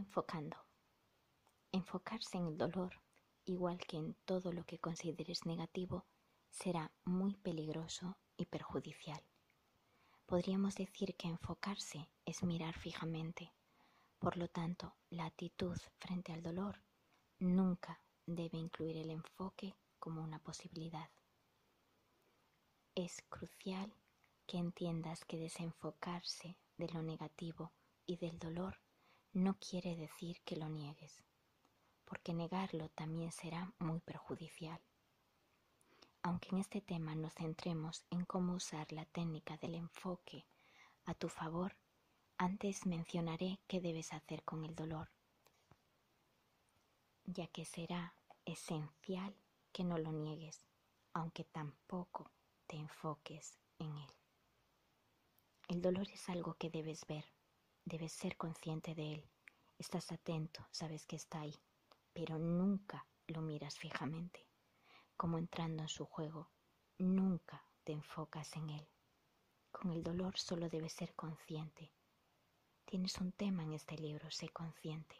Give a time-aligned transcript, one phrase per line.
[0.00, 0.56] Enfocando.
[1.72, 3.02] Enfocarse en el dolor,
[3.44, 6.06] igual que en todo lo que consideres negativo,
[6.48, 9.22] será muy peligroso y perjudicial.
[10.24, 13.52] Podríamos decir que enfocarse es mirar fijamente.
[14.18, 16.82] Por lo tanto, la actitud frente al dolor
[17.38, 21.10] nunca debe incluir el enfoque como una posibilidad.
[22.94, 23.92] Es crucial
[24.46, 27.74] que entiendas que desenfocarse de lo negativo
[28.06, 28.80] y del dolor
[29.32, 31.22] no quiere decir que lo niegues,
[32.04, 34.80] porque negarlo también será muy perjudicial.
[36.22, 40.44] Aunque en este tema nos centremos en cómo usar la técnica del enfoque
[41.04, 41.76] a tu favor,
[42.36, 45.10] antes mencionaré qué debes hacer con el dolor,
[47.24, 49.34] ya que será esencial
[49.72, 50.66] que no lo niegues,
[51.12, 52.30] aunque tampoco
[52.66, 54.10] te enfoques en él.
[55.68, 57.24] El dolor es algo que debes ver,
[57.84, 59.30] debes ser consciente de él,
[59.78, 61.54] estás atento, sabes que está ahí,
[62.12, 64.50] pero nunca lo miras fijamente
[65.20, 66.48] como entrando en su juego,
[66.96, 68.88] nunca te enfocas en él.
[69.70, 71.92] Con el dolor solo debes ser consciente.
[72.86, 75.14] Tienes un tema en este libro, sé consciente.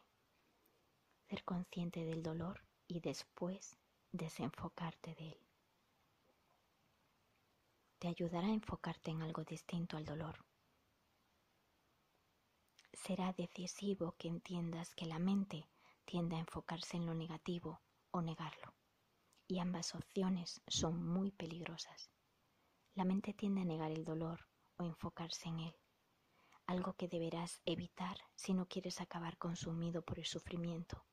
[1.29, 3.77] Ser consciente del dolor y después
[4.11, 5.47] desenfocarte de él.
[7.99, 10.43] Te ayudará a enfocarte en algo distinto al dolor.
[12.93, 15.69] Será decisivo que entiendas que la mente
[16.05, 18.75] tiende a enfocarse en lo negativo o negarlo
[19.51, 22.13] y ambas opciones son muy peligrosas.
[22.95, 24.47] La mente tiende a negar el dolor
[24.77, 25.77] o enfocarse en él,
[26.67, 31.05] algo que deberás evitar si no quieres acabar consumido por el sufrimiento.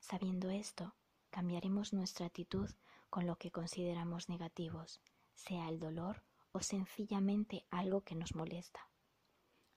[0.00, 0.96] Sabiendo esto,
[1.30, 2.68] cambiaremos nuestra actitud
[3.08, 5.00] con lo que consideramos negativos,
[5.34, 8.91] sea el dolor o sencillamente algo que nos molesta.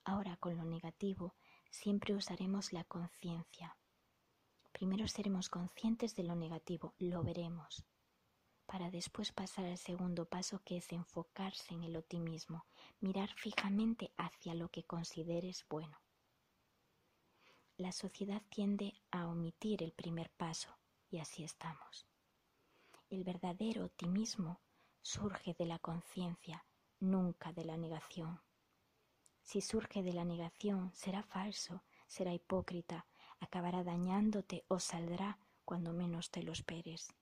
[0.06, 1.36] Ahora con lo negativo
[1.70, 3.78] siempre usaremos la conciencia
[4.78, 7.86] Primero seremos conscientes de lo negativo, lo veremos,
[8.66, 12.66] para después pasar al segundo paso que es enfocarse en el optimismo,
[13.00, 15.98] mirar fijamente hacia lo que consideres bueno.
[17.78, 20.78] La sociedad tiende a omitir el primer paso
[21.10, 22.06] y así estamos.
[23.10, 24.60] El verdadero optimismo
[25.02, 26.66] surge de la conciencia,
[27.00, 28.42] nunca de la negación.
[29.46, 33.06] Si surge de la negación, será falso, será hipócrita,
[33.40, 37.14] acabará dañándote o saldrá cuando menos te lo esperes,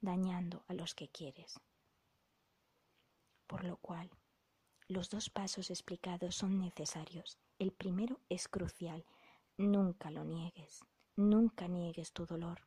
[0.00, 1.60] dañando a los que quieres.
[3.46, 4.10] Por lo cual,
[4.88, 7.38] los dos pasos explicados son necesarios.
[7.58, 9.04] El primero es crucial.
[9.58, 10.86] Nunca lo niegues.
[11.16, 12.66] Nunca niegues tu dolor.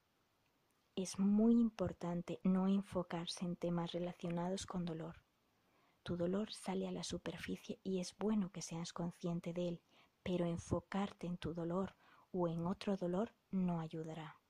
[0.96, 5.24] Es muy importante no enfocarse en temas relacionados con dolor.
[6.10, 9.82] Tu dolor sale a la superficie y es bueno que seas consciente de él,
[10.24, 11.96] pero enfocarte en tu dolor
[12.32, 14.42] o en otro dolor no ayudará.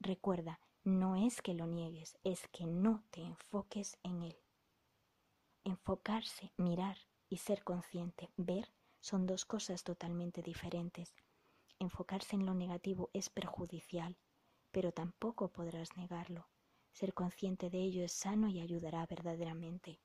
[0.00, 4.36] Recuerda, no es que lo niegues, es que no te enfoques en él.
[5.62, 6.96] Enfocarse, mirar
[7.28, 11.14] y ser consciente, ver, son dos cosas totalmente diferentes.
[11.78, 14.18] Enfocarse en lo negativo es perjudicial,
[14.72, 16.48] pero tampoco podrás negarlo.
[16.90, 20.00] Ser consciente de ello es sano y ayudará verdaderamente.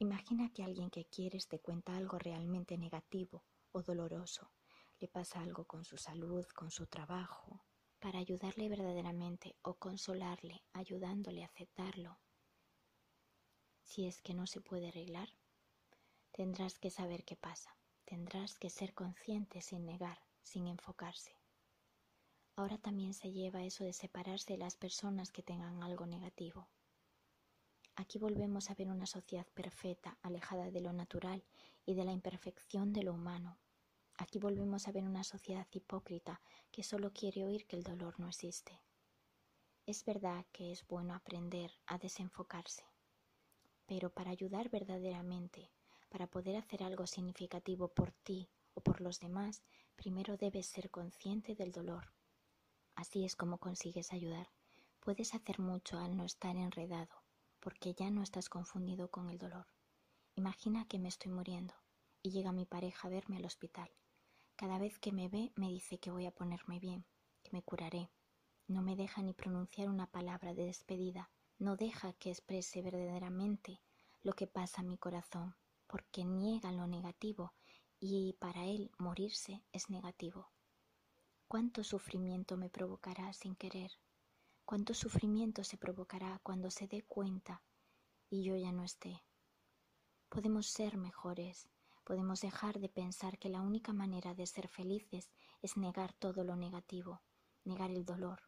[0.00, 4.52] Imagina que alguien que quieres te cuenta algo realmente negativo o doloroso
[5.00, 7.64] le pasa algo con su salud, con su trabajo,
[7.98, 12.20] para ayudarle verdaderamente o consolarle, ayudándole a aceptarlo.
[13.82, 15.28] Si es que no se puede arreglar,
[16.32, 21.32] tendrás que saber qué pasa, tendrás que ser consciente sin negar, sin enfocarse.
[22.54, 26.68] Ahora también se lleva eso de separarse de las personas que tengan algo negativo.
[28.00, 31.44] Aquí volvemos a ver una sociedad perfecta, alejada de lo natural
[31.84, 33.58] y de la imperfección de lo humano,
[34.20, 36.40] Aquí volvemos a ver una sociedad hipócrita
[36.72, 38.82] que solo quiere oír que el dolor no existe.
[39.86, 42.82] Es verdad que es bueno aprender a desenfocarse,
[43.86, 45.70] pero para ayudar verdaderamente,
[46.08, 49.62] para poder hacer algo significativo por ti o por los demás,
[49.94, 52.12] primero debes ser consciente del dolor.
[52.96, 54.48] Así es como consigues ayudar.
[54.98, 57.17] Puedes hacer mucho al no estar enredado,
[57.68, 59.66] porque ya no estás confundido con el dolor.
[60.36, 61.74] Imagina que me estoy muriendo
[62.22, 63.90] y llega mi pareja a verme al hospital.
[64.56, 67.04] Cada vez que me ve me dice que voy a ponerme bien,
[67.42, 68.08] que me curaré.
[68.68, 73.82] No me deja ni pronunciar una palabra de despedida, no deja que exprese verdaderamente
[74.22, 75.54] lo que pasa en mi corazón,
[75.88, 77.52] porque niega lo negativo
[78.00, 80.48] y para él morirse es negativo.
[81.48, 83.90] ¿Cuánto sufrimiento me provocará sin querer?
[84.68, 87.62] ¿Cuánto sufrimiento se provocará cuando se dé cuenta
[88.28, 89.24] y yo ya no esté?
[90.28, 91.70] Podemos ser mejores,
[92.04, 95.30] podemos dejar de pensar que la única manera de ser felices
[95.62, 97.22] es negar todo lo negativo,
[97.64, 98.42] negar el dolor,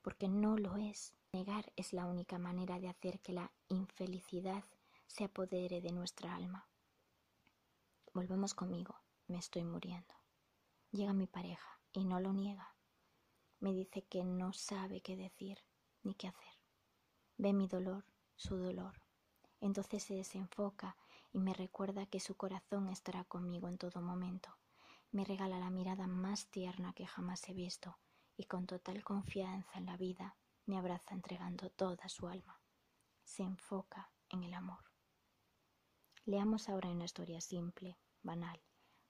[0.00, 1.12] porque no lo es.
[1.34, 4.64] Negar es la única manera de hacer que la infelicidad
[5.06, 6.66] se apodere de nuestra alma.
[8.14, 10.14] Volvemos conmigo, me estoy muriendo.
[10.92, 12.74] Llega mi pareja y no lo niega.
[13.62, 15.56] Me dice que no sabe qué decir
[16.02, 16.58] ni qué hacer.
[17.36, 18.04] Ve mi dolor,
[18.34, 19.00] su dolor.
[19.60, 20.96] Entonces se desenfoca
[21.32, 24.58] y me recuerda que su corazón estará conmigo en todo momento.
[25.12, 28.00] Me regala la mirada más tierna que jamás he visto
[28.36, 30.36] y con total confianza en la vida
[30.66, 32.60] me abraza entregando toda su alma.
[33.22, 34.82] Se enfoca en el amor.
[36.24, 38.60] Leamos ahora una historia simple, banal,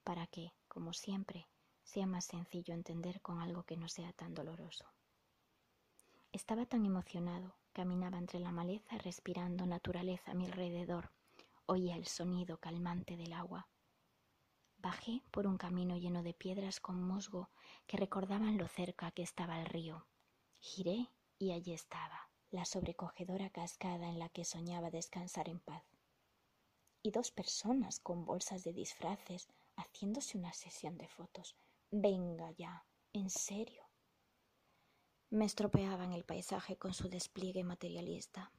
[0.03, 1.47] para que, como siempre,
[1.83, 4.85] sea más sencillo entender con algo que no sea tan doloroso.
[6.31, 11.11] Estaba tan emocionado, caminaba entre la maleza respirando naturaleza a mi alrededor,
[11.65, 13.67] oía el sonido calmante del agua.
[14.77, 17.49] Bajé por un camino lleno de piedras con musgo
[17.87, 20.07] que recordaban lo cerca que estaba el río.
[20.59, 25.83] Giré y allí estaba, la sobrecogedora cascada en la que soñaba descansar en paz.
[27.01, 31.55] Y dos personas con bolsas de disfraces haciéndose una sesión de fotos.
[31.95, 33.83] Venga ya, en serio.
[35.29, 38.51] Me estropeaban el paisaje con su despliegue materialista.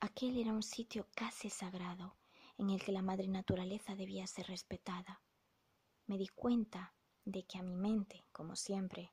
[0.00, 2.16] Aquel era un sitio casi sagrado
[2.56, 5.20] en el que la madre naturaleza debía ser respetada.
[6.06, 6.94] Me di cuenta
[7.26, 9.12] de que a mi mente, como siempre,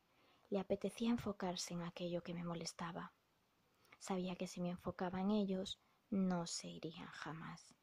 [0.50, 3.12] le apetecía enfocarse en aquello que me molestaba.
[4.00, 7.76] Sabía que si me enfocaba en ellos, no se irían jamás.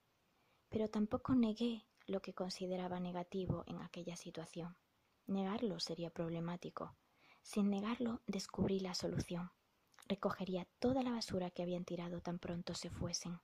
[0.71, 4.75] Pero tampoco negué lo que consideraba negativo en aquella situación.
[5.27, 6.97] Negarlo sería problemático.
[7.43, 9.51] Sin negarlo, descubrí la solución.
[10.07, 13.41] Recogería toda la basura que habían tirado tan pronto se fuesen.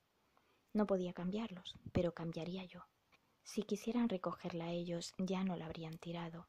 [0.72, 2.84] No podía cambiarlos, pero cambiaría yo.
[3.42, 6.48] Si quisieran recogerla ellos, ya no la habrían tirado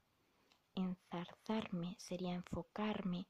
[0.76, 3.28] enzarzarme sería enfocarme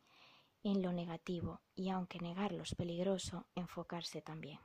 [0.63, 4.59] en lo negativo y aunque negarlo es peligroso, enfocarse también.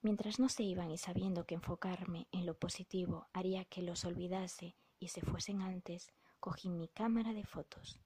[0.00, 4.76] Mientras no se iban y sabiendo que enfocarme en lo positivo haría que los olvidase
[5.04, 6.10] y se fuesen antes,
[6.40, 8.00] cogí mi cámara de fotos.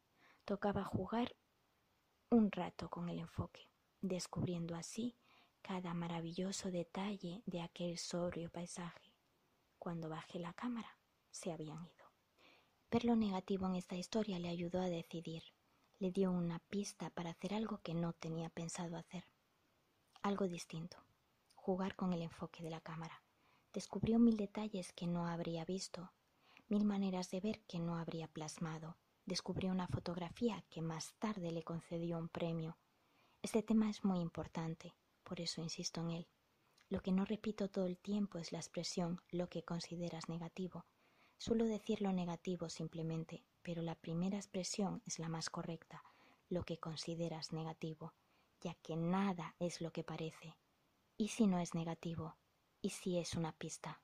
[0.45, 1.37] Tocaba jugar
[2.29, 5.17] un rato con el enfoque, descubriendo así
[5.62, 9.15] cada maravilloso detalle de aquel sobrio paisaje.
[9.79, 10.99] Cuando bajé la cámara,
[11.31, 12.05] se habían ido.
[12.91, 15.45] Ver lo negativo en esta historia le ayudó a decidir,
[16.00, 19.25] le dio una pista para hacer algo que no tenía pensado hacer.
[20.23, 20.97] Algo distinto,
[21.55, 23.23] jugar con el enfoque de la cámara.
[23.73, 26.11] Descubrió mil detalles que no habría visto,
[26.69, 28.97] mil maneras de ver que no habría plasmado.
[29.26, 32.79] Descubrió una fotografía que más tarde le concedió un premio.
[33.43, 36.29] Este tema es muy importante, por eso insisto en él.
[36.88, 40.87] Lo que no repito todo el tiempo es la expresión lo que consideras negativo,
[41.41, 46.03] Suelo decir lo negativo simplemente, pero la primera expresión es la más correcta,
[46.49, 48.12] lo que consideras negativo,
[48.61, 50.56] ya que nada es lo que parece.
[51.17, 52.37] ¿Y si no es negativo?
[52.82, 54.03] ¿Y si es una pista?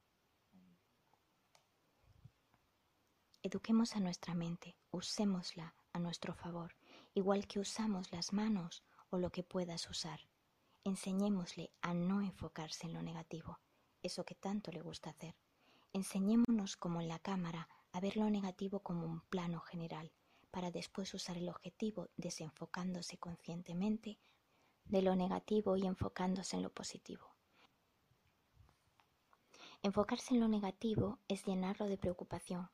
[3.44, 6.74] Eduquemos a nuestra mente, usémosla a nuestro favor,
[7.12, 10.18] igual que usamos las manos o lo que puedas usar.
[10.82, 13.60] Enseñémosle a no enfocarse en lo negativo,
[14.02, 15.36] eso que tanto le gusta hacer.
[15.92, 20.10] Enseñémonos como en la cámara a ver lo negativo como un plano general,
[20.50, 24.18] para después usar el objetivo desenfocándose conscientemente
[24.86, 27.26] de lo negativo y enfocándose en lo positivo.
[29.82, 32.70] Enfocarse en lo negativo es llenarlo de preocupación,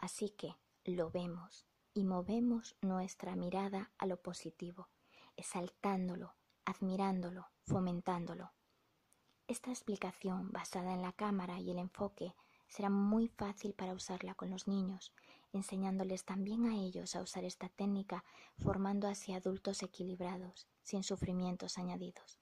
[0.00, 4.88] así que lo vemos y movemos nuestra mirada a lo positivo,
[5.36, 8.52] exaltándolo, admirándolo, fomentándolo.
[9.46, 12.34] Esta explicación basada en la cámara y el enfoque
[12.68, 15.12] será muy fácil para usarla con los niños,
[15.52, 18.24] enseñándoles también a ellos a usar esta técnica,
[18.58, 22.38] formando así adultos equilibrados, sin sufrimientos añadidos.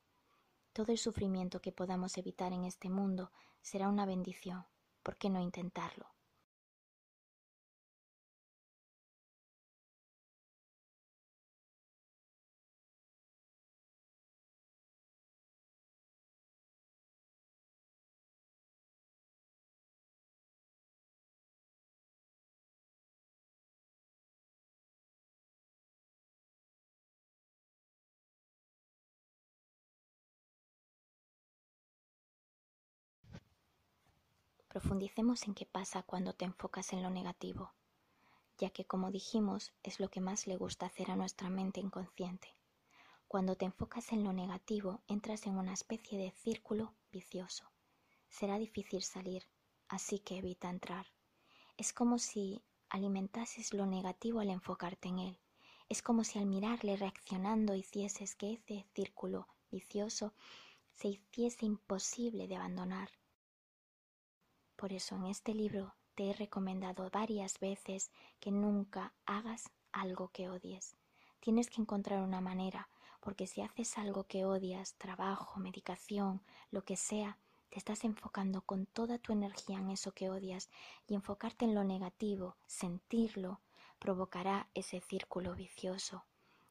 [0.74, 4.66] Todo el sufrimiento que podamos evitar en este mundo será una bendición.
[5.02, 6.17] ¿Por qué no intentarlo?
[34.80, 37.72] Profundicemos en qué pasa cuando te enfocas en lo negativo,
[38.58, 42.54] ya que como dijimos es lo que más le gusta hacer a nuestra mente inconsciente.
[43.26, 47.64] Cuando te enfocas en lo negativo entras en una especie de círculo vicioso.
[48.28, 49.48] Será difícil salir,
[49.88, 51.08] así que evita entrar.
[51.76, 55.40] Es como si alimentases lo negativo al enfocarte en él.
[55.88, 60.34] Es como si al mirarle reaccionando hicieses que ese círculo vicioso
[60.94, 63.10] se hiciese imposible de abandonar.
[64.78, 70.48] Por eso en este libro te he recomendado varias veces que nunca hagas algo que
[70.48, 70.94] odies.
[71.40, 76.94] Tienes que encontrar una manera, porque si haces algo que odias, trabajo, medicación, lo que
[76.94, 77.38] sea,
[77.70, 80.70] te estás enfocando con toda tu energía en eso que odias
[81.08, 83.60] y enfocarte en lo negativo, sentirlo,
[83.98, 86.24] provocará ese círculo vicioso.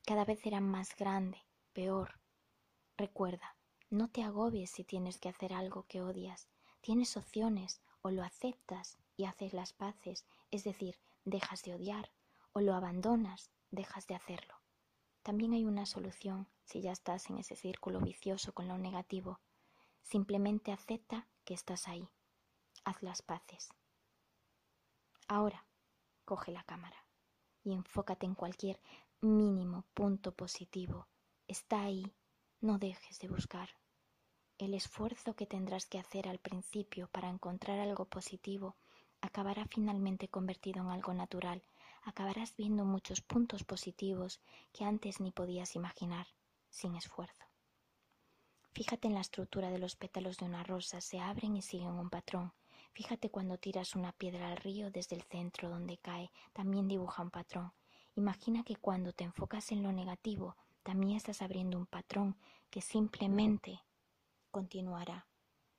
[0.05, 2.21] Cada vez será más grande, peor.
[2.95, 3.57] Recuerda,
[3.89, 6.47] no te agobies si tienes que hacer algo que odias.
[6.79, 12.11] Tienes opciones, o lo aceptas y haces las paces, es decir, dejas de odiar,
[12.53, 14.55] o lo abandonas, dejas de hacerlo.
[15.23, 19.39] También hay una solución si ya estás en ese círculo vicioso con lo negativo.
[20.01, 22.07] Simplemente acepta que estás ahí.
[22.85, 23.69] Haz las paces.
[25.27, 25.65] Ahora,
[26.23, 27.05] coge la cámara
[27.63, 28.79] y enfócate en cualquier
[29.19, 31.07] mínimo punto positivo.
[31.47, 32.13] Está ahí.
[32.61, 33.69] No dejes de buscar.
[34.59, 38.75] El esfuerzo que tendrás que hacer al principio para encontrar algo positivo
[39.21, 41.61] acabará finalmente convertido en algo natural.
[42.01, 44.41] Acabarás viendo muchos puntos positivos
[44.73, 46.25] que antes ni podías imaginar,
[46.71, 47.45] sin esfuerzo.
[48.73, 52.09] Fíjate en la estructura de los pétalos de una rosa, se abren y siguen un
[52.09, 52.51] patrón.
[52.93, 57.29] Fíjate cuando tiras una piedra al río desde el centro donde cae, también dibuja un
[57.29, 57.73] patrón.
[58.15, 62.37] Imagina que cuando te enfocas en lo negativo, también estás abriendo un patrón
[62.71, 63.83] que simplemente
[64.57, 65.27] continuará.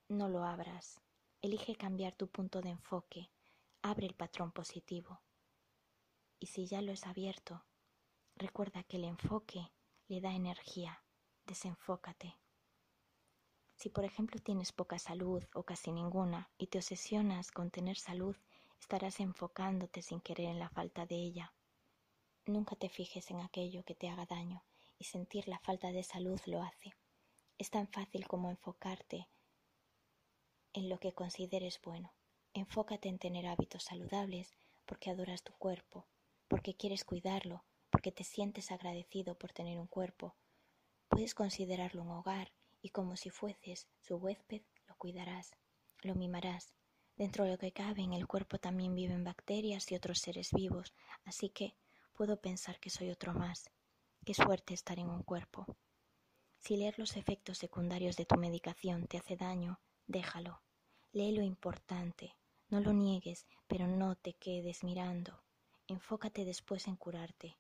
[0.08, 1.00] No lo abras.
[1.42, 3.28] Elige cambiar tu punto de enfoque.
[3.82, 5.20] Abre el patrón positivo.
[6.38, 7.64] Y si ya lo has abierto,
[8.37, 9.73] recuerda que el enfoque
[10.06, 11.02] le da energía.
[11.44, 12.37] Desenfócate.
[13.75, 18.37] Si por ejemplo tienes poca salud o casi ninguna y te obsesionas con tener salud,
[18.78, 21.52] estarás enfocándote sin querer en la falta de ella.
[22.47, 24.62] Nunca te fijes en aquello que te haga daño
[25.00, 26.94] y sentir la falta de salud lo hace.
[27.59, 29.29] Es tan fácil como enfocarte
[30.75, 32.15] en lo que consideres bueno.
[32.55, 34.53] Enfócate en tener hábitos saludables
[34.87, 36.07] porque adoras tu cuerpo,
[36.47, 40.37] porque quieres cuidarlo, porque te sientes agradecido por tener un cuerpo.
[41.09, 45.50] Puedes considerarlo un hogar y como si fueses su huésped, lo cuidarás,
[46.03, 46.75] lo mimarás.
[47.17, 50.95] Dentro de lo que cabe en el cuerpo también viven bacterias y otros seres vivos,
[51.25, 51.75] así que
[52.12, 53.69] puedo pensar que soy otro más.
[54.25, 55.67] Qué suerte estar en un cuerpo.
[56.59, 60.62] Si leer los efectos secundarios de tu medicación te hace daño, déjalo.
[61.12, 62.37] Lee lo importante.
[62.69, 65.43] No lo niegues, pero no te quedes mirando.
[65.87, 67.57] Enfócate después en curarte.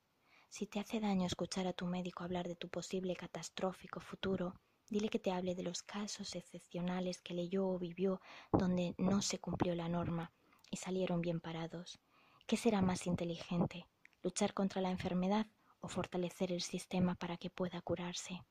[0.48, 4.54] Si te hace daño escuchar a tu médico hablar de tu posible catastrófico futuro,
[4.90, 9.38] Dile que te hable de los casos excepcionales que leyó o vivió donde no se
[9.38, 10.32] cumplió la norma
[10.70, 12.00] y salieron bien parados.
[12.46, 13.86] ¿Qué será más inteligente?
[14.22, 15.46] ¿Luchar contra la enfermedad
[15.80, 18.42] o fortalecer el sistema para que pueda curarse?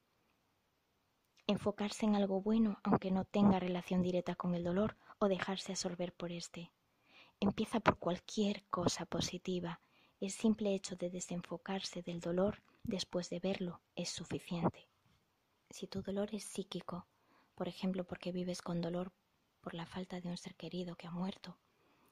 [1.50, 6.12] Enfocarse en algo bueno aunque no tenga relación directa con el dolor o dejarse absorber
[6.12, 6.72] por este.
[7.39, 9.80] Empieza por cualquier cosa positiva.
[10.20, 14.89] El simple hecho de desenfocarse del dolor después de verlo es suficiente.
[15.70, 17.08] Si tu dolor es psíquico,
[17.56, 19.13] por ejemplo porque vives con dolor
[19.62, 21.58] por la falta de un ser querido que ha muerto,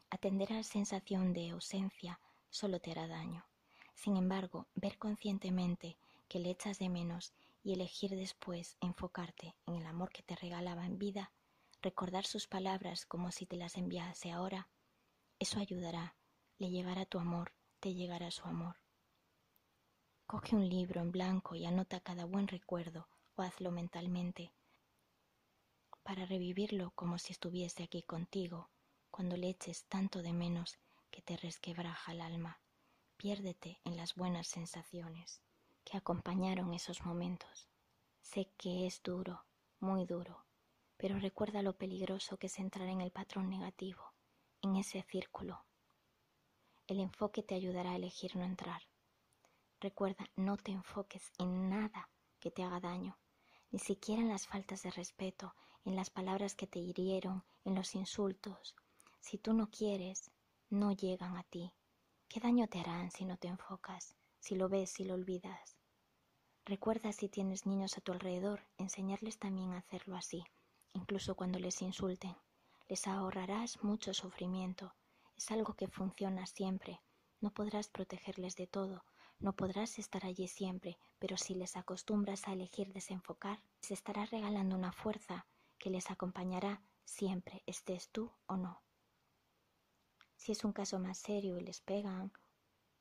[0.09, 3.45] atender a la sensación de ausencia solo te hará daño.
[3.95, 5.97] Sin embargo, ver conscientemente
[6.29, 7.33] que le echas de menos
[7.65, 11.33] y elegir después enfocarte en el amor que te regalaba en vida,
[11.81, 14.69] recordar sus palabras como si te las enviase ahora,
[15.39, 16.15] eso ayudará,
[16.59, 18.79] le llegará tu amor, te llegará su amor.
[20.27, 24.53] Coge un libro en blanco y anota cada buen recuerdo o hazlo mentalmente
[26.03, 28.69] para revivirlo como si estuviese aquí contigo
[29.09, 30.77] cuando le eches tanto de menos
[31.09, 32.61] que te resquebraja el alma.
[33.17, 35.41] Piérdete en las buenas sensaciones
[35.85, 37.69] que acompañaron esos momentos.
[38.21, 39.45] Sé que es duro,
[39.79, 40.45] muy duro,
[40.97, 44.03] pero recuerda lo peligroso que es entrar en el patrón negativo,
[44.61, 45.63] en ese círculo.
[46.87, 48.81] El enfoque te ayudará a elegir no entrar.
[49.79, 53.17] Recuerda, no te enfoques en nada que te haga daño,
[53.71, 57.93] ni siquiera en las faltas de respeto, en las palabras que te hirieron, en los
[57.93, 58.75] insultos.
[59.19, 60.31] Si tú no quieres,
[60.69, 61.71] no llegan a ti.
[62.27, 65.74] ¿Qué daño te harán si no te enfocas, si lo ves, si lo olvidas?
[66.67, 70.43] Recuerda si tienes niños a tu alrededor, enseñarles también a hacerlo así,
[70.93, 72.35] incluso cuando les insulten.
[72.87, 74.95] Les ahorrarás mucho sufrimiento.
[75.37, 77.01] Es algo que funciona siempre.
[77.39, 79.03] No podrás protegerles de todo,
[79.37, 84.75] no podrás estar allí siempre, pero si les acostumbras a elegir desenfocar, se estará regalando
[84.75, 85.45] una fuerza
[85.77, 88.81] que les acompañará siempre, estés tú o no.
[90.35, 92.31] Si es un caso más serio y les pegan,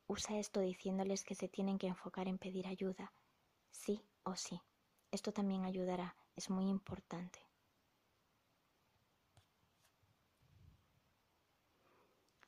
[0.06, 3.12] usa esto diciéndoles que se tienen que enfocar en pedir ayuda,
[3.74, 4.60] sí o sí.
[5.10, 7.40] Esto también ayudará, es muy importante.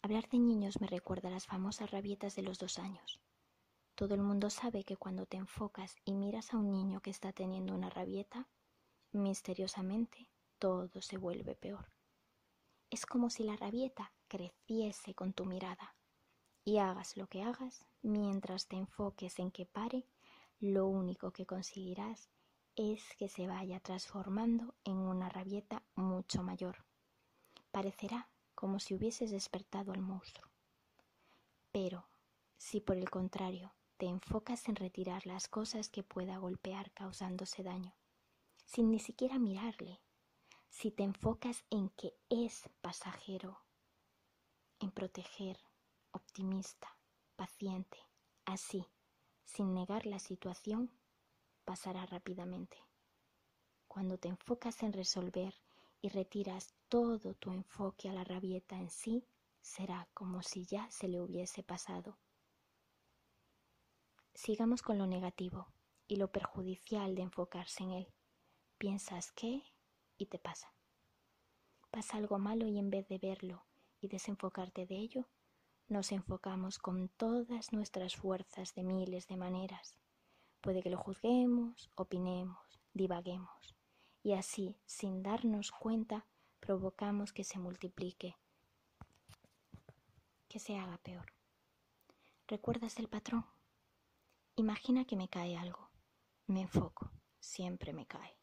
[0.03, 3.21] Hablar de niños me recuerda a las famosas rabietas de los dos años.
[3.97, 7.33] Todo el mundo sabe que cuando te enfocas y miras a un niño que está
[7.33, 8.49] teniendo una rabieta,
[9.13, 10.29] misteriosamente
[10.59, 11.91] todo se vuelve peor.
[12.91, 15.97] Es como si la rabieta creciese con tu mirada.
[16.65, 20.07] Y hagas lo que hagas, mientras te enfoques en que pare,
[20.61, 22.31] lo único que conseguirás
[22.77, 26.85] es que se vaya transformando en una rabieta mucho mayor.
[27.71, 30.51] Parecerá como si hubieses despertado al monstruo.
[31.73, 32.09] Pero,
[32.57, 37.95] si por el contrario te enfocas en retirar las cosas que pueda golpear causándose daño,
[38.65, 40.01] sin ni siquiera mirarle,
[40.69, 43.61] si te enfocas en que es pasajero,
[44.81, 45.59] en proteger,
[46.13, 46.99] optimista,
[47.37, 47.99] paciente,
[48.45, 48.87] así,
[49.47, 50.91] sin negar la situación,
[51.65, 52.77] pasará rápidamente.
[53.89, 55.55] Cuando te enfocas en resolver
[56.03, 59.25] y retiras todo tu enfoque a la rabieta en sí,
[59.63, 62.19] será como si ya se le hubiese pasado.
[64.35, 65.67] Sigamos con lo negativo
[66.07, 68.13] y lo perjudicial de enfocarse en él.
[68.77, 69.63] Piensas que
[70.19, 70.75] y te pasa.
[71.91, 73.65] Pasa algo malo y en vez de verlo
[74.01, 75.27] y desenfocarte de ello,
[75.89, 79.99] nos enfocamos con todas nuestras fuerzas de miles de maneras.
[80.61, 83.77] Puede que lo juzguemos, opinemos, divaguemos
[84.27, 86.27] y así, sin darnos cuenta,
[86.59, 88.37] provocamos que se multiplique,
[90.49, 91.33] que se haga peor.
[92.49, 93.47] ¿Recuerdas el patrón?
[94.57, 95.91] Imagina que me cae algo.
[96.49, 98.37] Me enfoco, siempre me cae.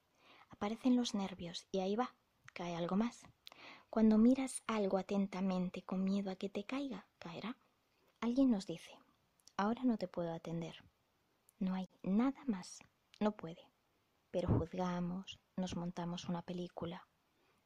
[0.50, 2.16] Aparecen los nervios y ahí va,
[2.54, 3.24] cae algo más.
[3.94, 7.58] Cuando miras algo atentamente con miedo a que te caiga, caerá.
[8.22, 8.98] Alguien nos dice,
[9.56, 10.84] ahora no te puedo atender.
[11.60, 12.80] No hay nada más,
[13.20, 13.68] no puede
[14.34, 17.08] pero juzgamos, nos montamos una película.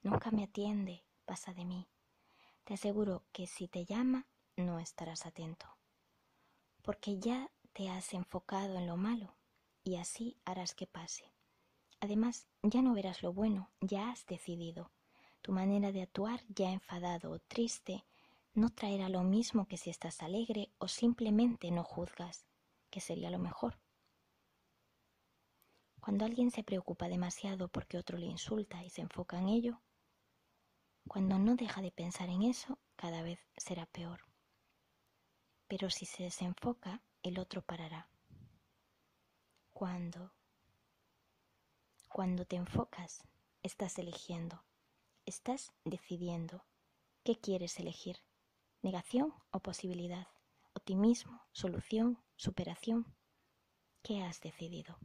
[0.02, 1.88] Nunca me atiende, pasa de mí.
[2.66, 5.66] Te aseguro que si te llama, no estarás atento,
[6.82, 9.38] porque ya te has enfocado en lo malo
[9.82, 11.32] y así harás que pase.
[12.02, 14.92] Además, ya no verás lo bueno, ya has decidido.
[15.42, 18.06] Tu manera de actuar, ya enfadado o triste,
[18.54, 22.46] no traerá lo mismo que si estás alegre o simplemente no juzgas,
[22.90, 23.80] que sería lo mejor.
[26.02, 29.82] Cuando alguien se preocupa demasiado porque otro le insulta y se enfoca en ello,
[31.08, 34.22] cuando no deja de pensar en eso, cada vez será peor.
[35.68, 38.10] Pero si se desenfoca, el otro parará.
[39.72, 40.32] Cuando
[42.10, 43.24] cuando te enfocas,
[43.62, 44.64] estás eligiendo,
[45.28, 46.64] estás decidiendo
[47.24, 48.18] qué quieres elegir,
[48.82, 50.28] negación o posibilidad,
[50.74, 53.14] optimismo, solución, superación.
[54.04, 54.98] ¿Qué has decidido?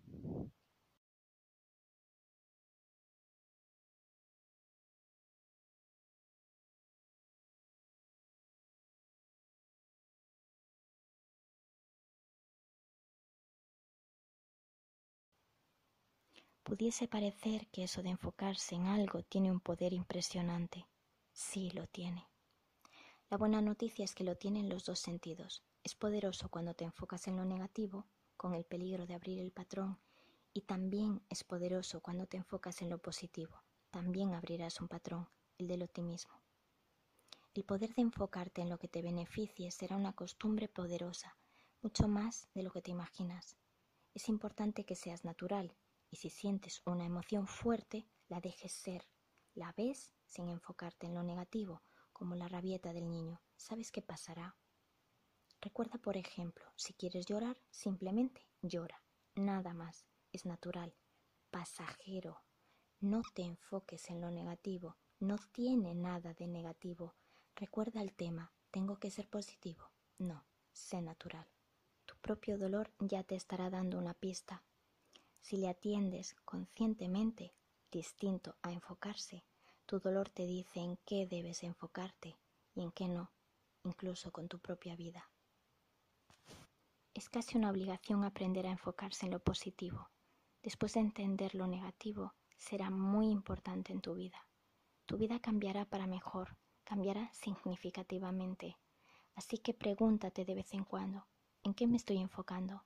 [16.63, 20.87] Pudiese parecer que eso de enfocarse en algo tiene un poder impresionante.
[21.33, 22.29] Sí, lo tiene.
[23.31, 25.65] La buena noticia es que lo tiene en los dos sentidos.
[25.83, 29.99] Es poderoso cuando te enfocas en lo negativo, con el peligro de abrir el patrón,
[30.55, 33.63] y también es poderoso cuando te enfocas en lo positivo.
[33.91, 36.41] También abrirás un patrón, el del optimismo.
[37.55, 41.37] El poder de enfocarte en lo que te beneficie será una costumbre poderosa,
[41.83, 43.57] mucho más de lo que te imaginas.
[44.15, 45.75] Es importante que seas natural,
[46.13, 49.09] y si sientes una emoción fuerte, la dejes ser.
[49.55, 53.41] La ves sin enfocarte en lo negativo, como la rabieta del niño.
[53.57, 54.55] ¿Sabes qué pasará?
[55.63, 59.03] Recuerda, por ejemplo, si quieres llorar, simplemente llora.
[59.35, 60.07] Nada más.
[60.33, 60.95] Es natural.
[61.51, 62.43] Pasajero.
[63.01, 64.99] No te enfoques en lo negativo.
[65.19, 67.15] No tiene nada de negativo.
[67.57, 68.53] Recuerda el tema.
[68.71, 69.91] ¿Tengo que ser positivo?
[70.19, 70.45] No.
[70.73, 71.49] Sé natural.
[72.05, 74.63] Tu propio dolor ya te estará dando una pista.
[75.43, 77.53] Si le atiendes conscientemente,
[77.91, 79.45] distinto a enfocarse,
[79.87, 82.39] tu dolor te dice en qué debes enfocarte
[82.75, 83.33] y en qué no,
[83.83, 85.29] incluso con tu propia vida.
[87.13, 90.09] Es casi una obligación aprender a enfocarse en lo positivo.
[90.63, 94.47] Después de entender lo negativo, será muy importante en tu vida.
[95.07, 98.79] Tu vida cambiará para mejor, cambiará significativamente.
[99.35, 101.27] Así que pregúntate de vez en cuando,
[101.65, 102.85] ¿en qué me estoy enfocando?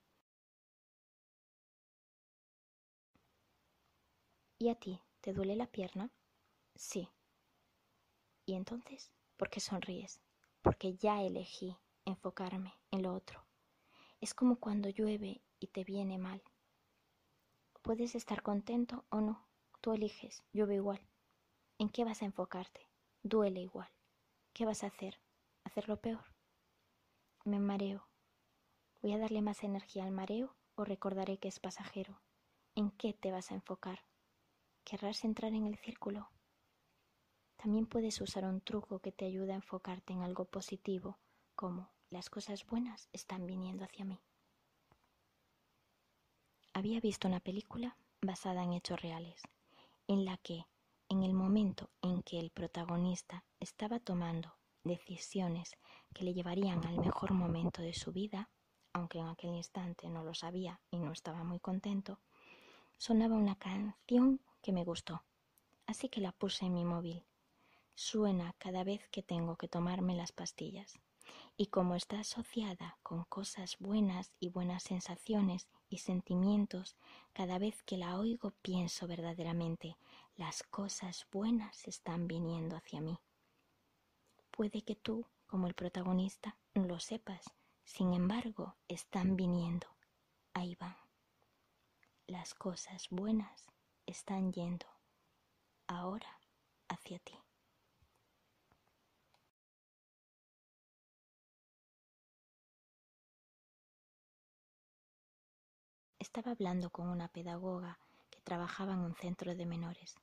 [4.58, 5.00] ¿Y a ti?
[5.20, 6.10] ¿Te duele la pierna?
[6.74, 7.08] Sí.
[8.44, 9.12] ¿Y entonces?
[9.36, 10.20] ¿Por qué sonríes?
[10.66, 13.46] porque ya elegí enfocarme en lo otro.
[14.20, 16.42] Es como cuando llueve y te viene mal.
[17.82, 19.46] Puedes estar contento o no,
[19.80, 21.00] tú eliges, llueve igual.
[21.78, 22.80] ¿En qué vas a enfocarte?
[23.22, 23.88] Duele igual.
[24.54, 25.20] ¿Qué vas a hacer?
[25.62, 26.34] ¿Hacerlo peor?
[27.44, 28.08] Me mareo.
[29.02, 32.20] ¿Voy a darle más energía al mareo o recordaré que es pasajero?
[32.74, 34.00] ¿En qué te vas a enfocar?
[34.88, 36.30] ¿Querrás entrar en el círculo?
[37.56, 41.18] También puedes usar un truco que te ayude a enfocarte en algo positivo,
[41.56, 44.20] como las cosas buenas están viniendo hacia mí.
[46.72, 49.42] Había visto una película basada en hechos reales,
[50.06, 50.66] en la que,
[51.08, 55.76] en el momento en que el protagonista estaba tomando decisiones
[56.14, 58.50] que le llevarían al mejor momento de su vida,
[58.92, 62.20] aunque en aquel instante no lo sabía y no estaba muy contento,
[62.98, 65.22] sonaba una canción que me gustó,
[65.86, 67.24] así que la puse en mi móvil.
[67.94, 70.98] Suena cada vez que tengo que tomarme las pastillas.
[71.56, 76.96] Y como está asociada con cosas buenas y buenas sensaciones y sentimientos,
[77.32, 79.96] cada vez que la oigo pienso verdaderamente,
[80.34, 83.20] las cosas buenas están viniendo hacia mí.
[84.50, 87.44] Puede que tú, como el protagonista, no lo sepas,
[87.84, 89.86] sin embargo, están viniendo.
[90.54, 90.96] Ahí van.
[92.26, 93.68] Las cosas buenas
[94.06, 94.86] están yendo
[95.88, 96.40] ahora
[96.88, 97.34] hacia ti.
[106.18, 107.98] Estaba hablando con una pedagoga
[108.30, 110.16] que trabajaba en un centro de menores.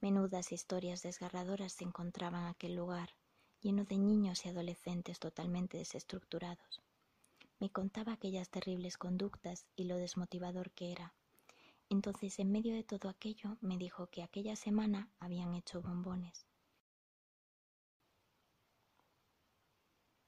[0.00, 3.14] Menudas historias desgarradoras se encontraban en aquel lugar,
[3.60, 6.82] lleno de niños y adolescentes totalmente desestructurados.
[7.58, 11.14] Me contaba aquellas terribles conductas y lo desmotivador que era.
[11.88, 16.46] Entonces, en medio de todo aquello, me dijo que aquella semana habían hecho bombones.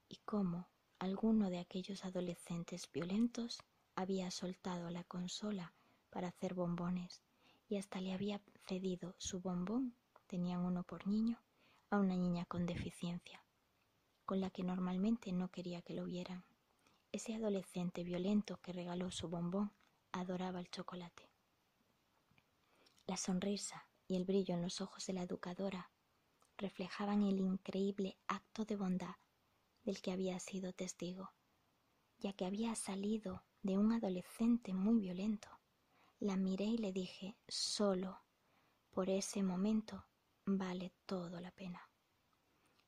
[0.09, 0.68] Y cómo
[0.99, 3.59] alguno de aquellos adolescentes violentos
[3.97, 5.75] había soltado la consola
[6.11, 7.23] para hacer bombones
[7.68, 11.42] y hasta le había cedido su bombón, tenían uno por niño,
[11.90, 13.44] a una niña con deficiencia,
[14.25, 16.44] con la que normalmente no quería que lo vieran.
[17.12, 19.73] Ese adolescente violento que regaló su bombón
[20.12, 21.29] adoraba el chocolate.
[23.09, 25.90] La sonrisa y el brillo en los ojos de la educadora
[26.59, 29.16] reflejaban el increíble acto de bondad
[29.83, 31.33] del que había sido testigo,
[32.18, 35.49] ya que había salido de un adolescente muy violento.
[36.21, 38.21] La miré y le dije, solo
[38.90, 40.05] por ese momento
[40.44, 41.81] vale todo la pena.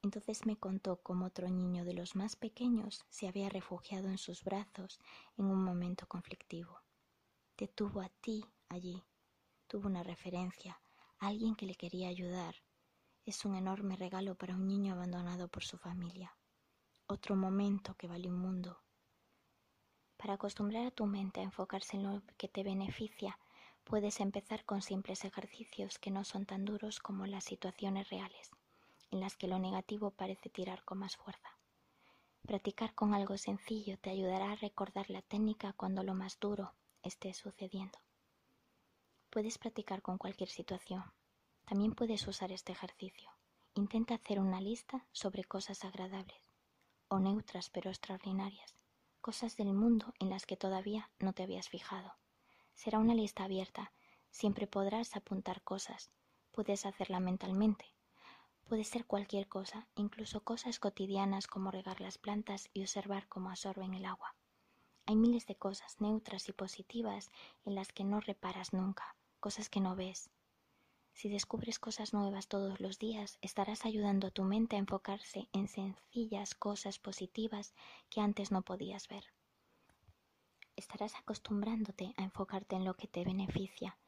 [0.02, 4.44] Entonces me contó cómo otro niño de los más pequeños se había refugiado en sus
[4.44, 5.00] brazos
[5.38, 6.78] en un momento conflictivo.
[7.56, 9.02] Te tuvo a ti allí,
[9.70, 10.80] tuvo una referencia,
[11.20, 12.56] alguien que le quería ayudar.
[13.24, 16.36] Es un enorme regalo para un niño abandonado por su familia.
[17.06, 18.82] Otro momento que vale un mundo.
[20.16, 23.38] Para acostumbrar a tu mente a enfocarse en lo que te beneficia,
[23.84, 28.50] puedes empezar con simples ejercicios que no son tan duros como las situaciones reales
[29.12, 31.58] en las que lo negativo parece tirar con más fuerza.
[32.42, 37.34] Practicar con algo sencillo te ayudará a recordar la técnica cuando lo más duro esté
[37.34, 37.98] sucediendo.
[39.30, 41.04] Puedes practicar con cualquier situación.
[41.64, 43.30] También puedes usar este ejercicio.
[43.74, 46.42] Intenta hacer una lista sobre cosas agradables
[47.08, 48.76] o neutras pero extraordinarias,
[49.20, 52.14] cosas del mundo en las que todavía no te habías fijado.
[52.74, 53.92] Será una lista abierta,
[54.30, 56.10] siempre podrás apuntar cosas,
[56.52, 57.94] puedes hacerla mentalmente
[58.70, 63.94] Puede ser cualquier cosa, incluso cosas cotidianas como regar las plantas y observar cómo absorben
[63.94, 64.36] el agua.
[65.06, 67.30] Hay miles de cosas neutras y positivas
[67.64, 70.30] en las que no reparas nunca, cosas que no ves.
[71.12, 75.68] Si descubres cosas nuevas todos los días, estarás ayudando a tu mente a enfocarse en
[75.68, 77.74] sencillas cosas positivas
[78.08, 79.24] que antes no podías ver.
[80.76, 83.98] Estarás acostumbrándote a enfocarte en lo que te beneficia.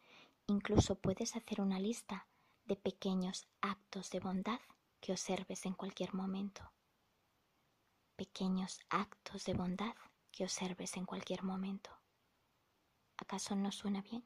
[0.46, 2.26] Incluso puedes hacer una lista
[2.64, 4.60] de pequeños actos de bondad
[5.00, 6.72] que observes en cualquier momento.
[8.16, 9.94] Pequeños actos de bondad
[10.30, 11.90] que observes en cualquier momento.
[13.18, 14.24] ¿Acaso no suena bien?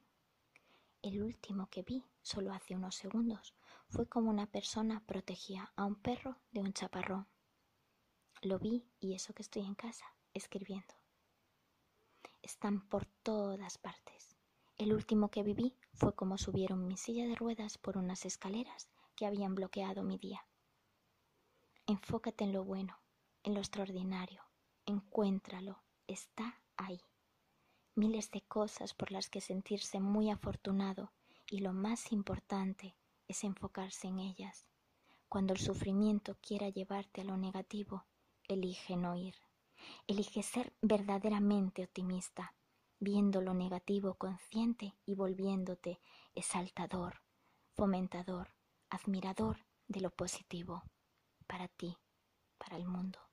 [1.07, 3.55] El último que vi, solo hace unos segundos,
[3.87, 7.29] fue como una persona protegía a un perro de un chaparrón.
[8.41, 10.93] Lo vi y eso que estoy en casa, escribiendo.
[12.41, 14.35] Están por todas partes.
[14.75, 19.25] El último que viví fue como subieron mi silla de ruedas por unas escaleras que
[19.25, 20.45] habían bloqueado mi día.
[21.85, 22.99] Enfócate en lo bueno,
[23.43, 24.43] en lo extraordinario,
[24.85, 26.99] encuéntralo, está ahí
[27.97, 31.11] miles de cosas por las que sentirse muy afortunado
[31.49, 32.95] y lo más importante
[33.27, 34.67] es enfocarse en ellas.
[35.29, 38.05] Cuando el sufrimiento quiera llevarte a lo negativo,
[38.47, 39.35] elige no ir.
[40.07, 42.53] Elige ser verdaderamente optimista,
[42.99, 45.99] viendo lo negativo consciente y volviéndote
[46.33, 47.21] exaltador,
[47.73, 48.53] fomentador,
[48.89, 50.83] admirador de lo positivo,
[51.45, 51.97] para ti,
[52.57, 53.26] para el mundo.